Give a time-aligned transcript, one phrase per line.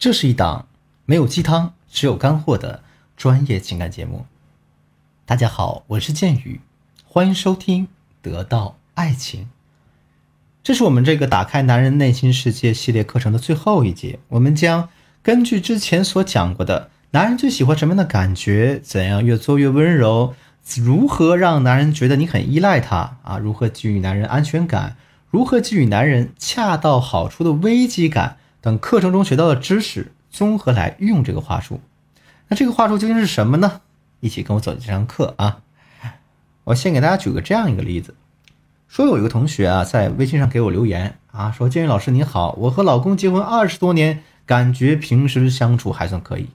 [0.00, 0.66] 这是一档
[1.04, 2.82] 没有鸡汤、只有干货的
[3.18, 4.24] 专业情感节目。
[5.26, 6.62] 大家好，我是剑宇，
[7.04, 7.84] 欢迎收听
[8.22, 9.42] 《得到爱情》。
[10.62, 14.88] 这是我们这个打开男人内心世界系列课程的最后一节，我们将
[15.22, 20.34] 根据之前所讲过的，男人最喜欢什么样的感觉，怎样越做越温柔，
[20.78, 24.96] 如何让男人觉得你很依赖他啊，如何给予男人安全感，
[25.28, 28.38] 如何给予男人恰到好处的危机感。
[28.60, 31.80] 等课程中学到的知识，综合来运用这个话术。
[32.48, 33.80] 那这个话术究竟是什么呢？
[34.20, 35.60] 一起跟我走进这堂课啊！
[36.64, 38.14] 我先给大家举个这样一个例子：
[38.86, 46.48] 说有一个同学啊，在微信上给我留言啊，说建宇老师你好，我和老公结婚二十多年，感觉平时相处还算可以，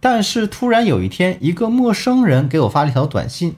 [0.00, 3.56] 但是突然有一天，一个陌生人给我发了一条短信，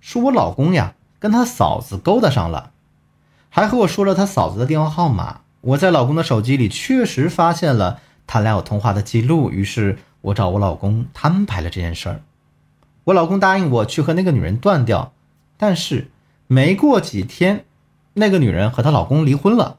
[0.00, 2.72] 说我老公呀跟他嫂子勾搭上了，
[3.50, 5.40] 还和我说了他嫂子的电话号码。
[5.66, 12.20] 我在老公的手机里确实发现了他俩有通话的记录，于是我找我老公摊牌了这件事儿。
[13.04, 15.14] 我老公答应我去和那个女人断掉，
[15.56, 16.10] 但是
[16.46, 17.64] 没过几天，
[18.12, 19.78] 那个女人和她老公离婚了，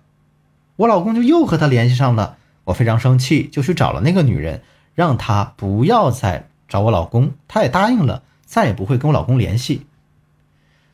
[0.77, 2.37] 我老公就又和她联系上了。
[2.65, 4.63] 我非常生气，就去找了那个女人，
[4.95, 9.85] 让她不要再找我老公，她也答应了，再也不会跟我老公联系。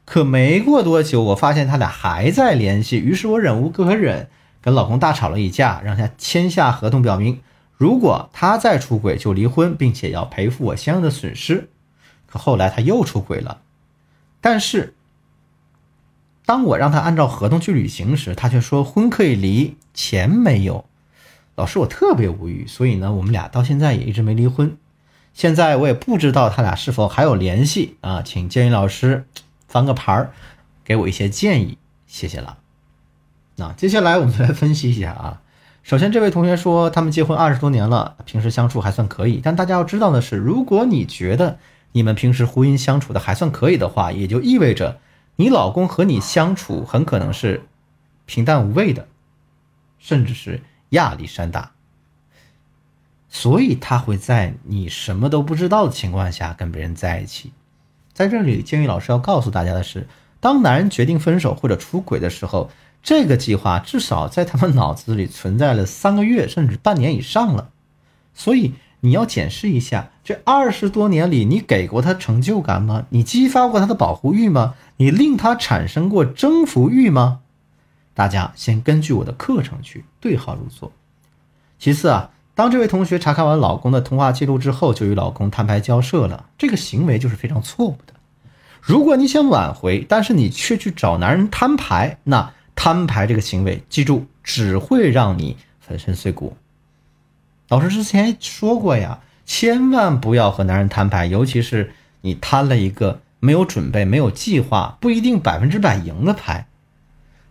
[0.03, 4.28] 可没过多久，我发现他俩还在联系，于是我忍无可忍。
[4.62, 7.42] 跟老公大吵了一架，让他签下合同，表明
[7.78, 11.70] 如果他再出轨就离婚，并且要赔付我相应的损失。
[12.28, 13.62] 可后来他又出轨了，
[14.39, 14.94] 但是
[16.45, 20.86] 当我让他按照合同去履行时，他却说婚可以离，钱没有。
[21.56, 24.78] 老师，我特别无语，所以呢，我们俩到现在也一直没离婚。
[25.34, 28.22] 现在我也不知道他俩是否还有联系啊？
[28.22, 29.26] 请建议老师
[29.67, 30.32] 翻个牌儿，
[30.84, 32.61] 给我一些建议，谢谢了。
[33.62, 35.42] 那接下来我们来分析一下啊。
[35.84, 39.40] 首先，这位同学说他们结婚二十多年了，平时相处还算可以。
[39.44, 41.59] 但大家要知道的是，如果你觉得
[41.92, 45.00] 你们平时婚姻相处的还算可以的话，也就意味着
[45.36, 47.67] 你老公和你相处很可能是
[48.26, 49.08] 平淡无味的，
[49.99, 51.70] 甚至是压力山大。
[53.30, 57.52] 所以他会在你什么都不知道的情况下跟别人在一起。
[58.11, 60.08] 在这里，建议老师要告诉大家的是，
[60.39, 62.72] 当男人决定分手或者出轨的时候。
[63.04, 67.70] 这个计划至少在他们脑子里存在了三个月，甚至半年以上了。
[68.34, 73.08] 所以你要检视一下，这二十多年里，你给过他成就感吗？
[73.10, 74.76] 你激发过他的保护欲吗？
[74.98, 77.40] 你令他产生过征服欲吗？
[78.14, 80.92] 大家先根据我的课程去对号入座。
[81.80, 88.14] 其次啊，当这位同学查看完老公的通话记录之后，就与老公摊牌交涉了，这个行为就是非常错误的。
[88.80, 92.54] 如果你想挽回，但是你却去找男人摊牌，那。
[92.83, 96.58] 摊牌这个行为，记住只会让你粉身碎骨。
[97.69, 106.65] 老师之前说过呀，千万不要和男人摊牌，尤其是你摊了一个没有准备、没有计划、不一定百分之百赢的牌。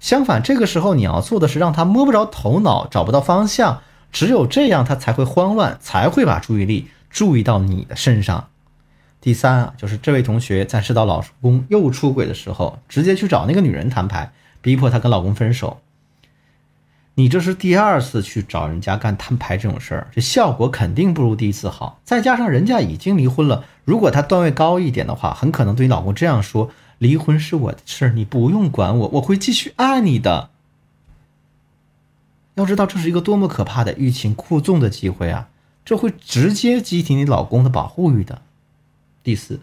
[0.00, 8.48] 相反，这个时候你要做的是让他摸不着头脑、找不到方向，只有这样他才会慌乱，才会把注意力注意到你的身上。
[9.20, 14.32] 第三啊，就是这位同学在知道老公又出轨的时候，直接去找那个女人摊牌。
[14.62, 15.80] 逼迫她跟老公分手，
[17.14, 22.00] 你这是第二次去找人家干摊牌这种事儿，这效果肯定不如第一次好。
[22.04, 30.50] 再加上人家已经离婚了，如果她段位高一点的话，很可能对你老公这样说：“离婚是我的事儿，你不用管我，我会继续爱你的。”
[32.54, 35.48] 要知道这是一个多么可怕的欲擒故纵的机会啊！
[35.82, 38.42] 这会直接激起你老公的保护欲的。
[39.22, 39.60] 第四。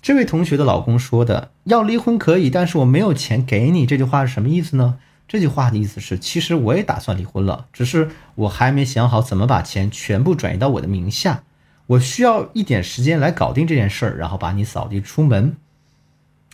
[0.00, 4.98] 这位同学的老公说的“要离婚可以，但是我没有钱给你”这句话是什么意思呢？
[5.26, 11.42] 这句话的意思是，其实我也打算离婚了，只是我还没想好怎么把钱全部转移到我的名下，
[11.86, 15.56] 我需要一点时间来搞定这件事儿，然后把你扫地出门。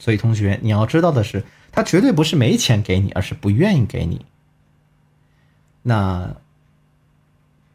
[0.00, 4.26] 所以，同学，你要知道的是，他绝对不是没钱给你，而是不愿意给你。
[5.82, 6.34] 那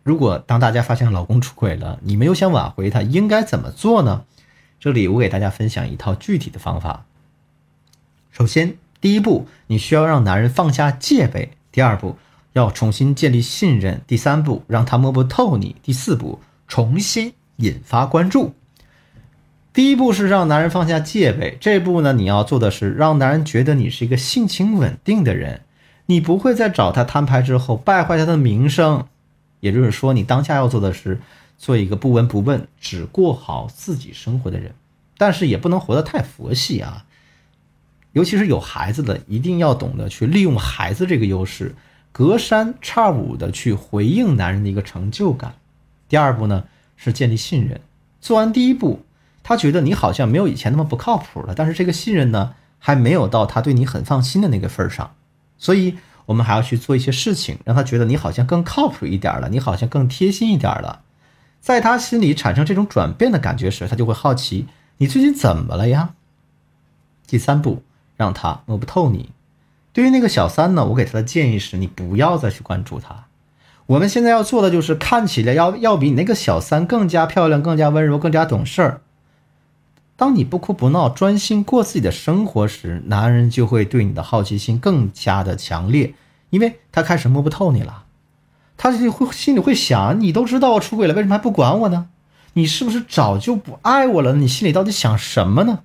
[0.04, 4.26] 如果当大家发现老公出轨了，你们又想挽回他，应该怎么做呢？
[4.80, 7.06] 这里我给大家分享一套具体的方法。
[8.32, 12.18] 首先，第一步，你需要让男人放下戒备；第二步，
[12.54, 18.54] 要重新建立信任；第三步，让他摸不透你；第四步，重新引发关注。
[19.74, 25.62] 第一步是让男人放下戒备，这步呢，你要做的是让男人觉得你是一个性情稳定的人，
[26.06, 29.06] 你不会在找他摊牌之后败坏他的名声。
[29.60, 31.20] 也就是说，你当下要做的是。
[31.60, 34.74] 做一个不闻不问、只过好自己生活的人，
[35.18, 37.06] 但是也不能活得太佛系啊。
[38.14, 41.76] 尤其是有孩子的，一定要懂得去利用孩子这个优势，
[42.12, 45.54] 隔三差五的去回应男人的一个成就感。
[46.08, 46.64] 第二步呢
[46.96, 47.82] 是建立信任。
[48.22, 49.02] 做完第一步，
[49.44, 55.14] 他觉得你好像没有以前那么不靠谱了，但是这个信任呢还没有到他对你很放心的那个份儿上，
[55.58, 61.02] 所以我们还要去做一些事情，让他觉得你好像更靠谱一点了，你好像更贴心一点了。
[61.60, 64.68] 在他心里产生这种转变的感觉时，他就会好奇
[64.98, 66.14] 你最近怎么了呀？
[67.28, 67.84] 第三步，
[68.16, 69.30] 让他摸不透你。
[69.92, 73.26] 对于那个小三呢，我给他的建议是你不要再去关注他。
[73.88, 79.02] 我们现在要做的就是看起来要要比你那个小三更加漂亮、更加温柔、更加懂事儿。
[80.16, 86.14] 当你不哭不闹、专心过自己的生活时，男人就会对你的好奇心更加的强烈，
[86.50, 88.04] 因为他开始摸不透你了。
[88.82, 92.08] 他就会心里会想：你都知道我出轨了，为什么还不管我呢？
[92.54, 94.34] 你是不是早就不爱我了？
[94.38, 95.80] 你心里到底想什么呢？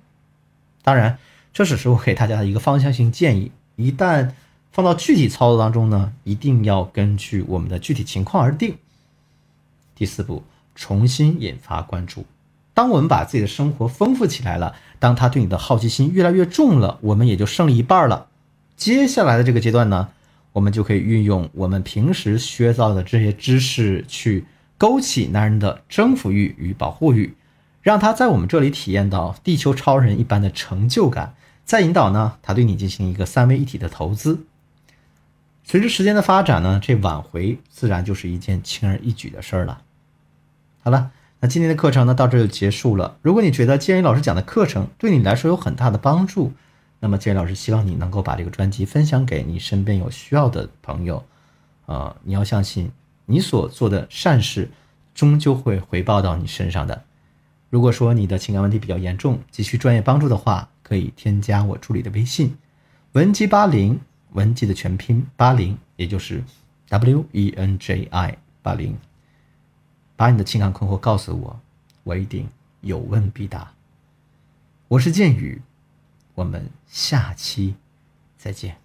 [0.81, 1.17] 当然，
[1.53, 3.51] 这只是我给大家的一个方向性建议。
[3.75, 4.31] 一旦
[4.71, 8.77] 放到具体操作当中呢，一定要根据我们的具体情况而定。
[9.93, 10.43] 第四步，
[10.73, 12.25] 重新引发关注。
[12.73, 18.27] 当我们把自己的生活丰富起来了，当他对你的好奇心越来越重了，我们也就胜利一半了。
[18.77, 20.07] 接下来的这个阶段呢？
[20.55, 24.45] 我们就可以运用我们平时学到的这些知识，去
[24.77, 27.35] 勾起男人的征服欲与保护欲，
[27.81, 31.35] 让他在我们这里体验到地球超人一般的成就感，
[31.65, 34.45] 再引导呢他对你进行一个三位一体的投资。
[35.65, 39.81] 随着时间的发展呢，这挽回自然就是一件轻而易举的事儿了。
[40.83, 41.11] 好了，
[41.41, 43.17] 那今天的课程呢到这就结束了。
[43.21, 46.53] 如果你觉得建宇老师讲的课程对你来说有很大的帮助，
[46.99, 51.23] 那么，建老师希望你能够把这个专辑分享给你身边有需要的朋友，
[51.85, 52.91] 呃，你要相信，
[53.25, 54.69] 你所做的善事，
[55.13, 57.03] 终究会回报到你身上的。
[57.69, 62.57] 如果说你的情感问题比较严重，急需专业帮助的话，可以添加我助理的微信，
[63.11, 63.99] 文姬八零，
[64.31, 66.43] 文姬的全拼八零，也就是
[66.89, 68.97] W E N J I 八零，
[70.15, 71.59] 把你的情感困惑告诉我，
[72.03, 72.47] 我一定
[72.81, 73.71] 有问必答。
[74.87, 75.61] 我是剑宇。
[76.35, 77.75] 我们下期
[78.37, 78.84] 再见。